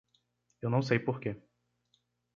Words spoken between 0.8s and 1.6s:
sei porque.